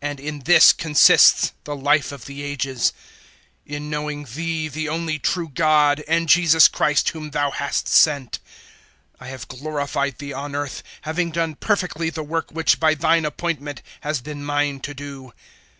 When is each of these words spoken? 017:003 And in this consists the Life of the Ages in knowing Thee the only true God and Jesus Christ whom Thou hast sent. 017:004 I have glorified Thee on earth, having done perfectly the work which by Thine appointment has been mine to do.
017:003 0.00 0.10
And 0.10 0.20
in 0.20 0.38
this 0.44 0.72
consists 0.72 1.52
the 1.64 1.74
Life 1.74 2.12
of 2.12 2.26
the 2.26 2.44
Ages 2.44 2.92
in 3.66 3.90
knowing 3.90 4.22
Thee 4.24 4.68
the 4.68 4.88
only 4.88 5.18
true 5.18 5.48
God 5.48 6.04
and 6.06 6.28
Jesus 6.28 6.68
Christ 6.68 7.08
whom 7.08 7.32
Thou 7.32 7.50
hast 7.50 7.88
sent. 7.88 8.38
017:004 9.20 9.26
I 9.26 9.26
have 9.30 9.48
glorified 9.48 10.18
Thee 10.18 10.32
on 10.32 10.54
earth, 10.54 10.84
having 11.00 11.32
done 11.32 11.56
perfectly 11.56 12.10
the 12.10 12.22
work 12.22 12.52
which 12.52 12.78
by 12.78 12.94
Thine 12.94 13.24
appointment 13.24 13.82
has 14.02 14.20
been 14.20 14.44
mine 14.44 14.78
to 14.82 14.94
do. 14.94 15.32